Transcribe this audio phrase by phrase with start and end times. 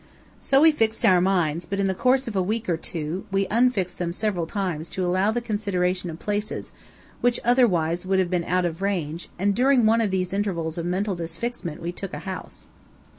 [0.39, 3.45] So we fixed our minds, but in the course of a week or two we
[3.51, 6.71] unfixed them several times to allow the consideration of places,
[7.21, 10.87] which otherwise would have been out of range; and during one of these intervals of
[10.87, 12.65] mental disfixment we took a house.